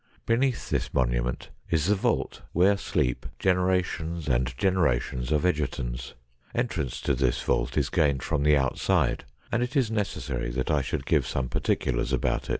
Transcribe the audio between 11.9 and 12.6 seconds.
about it.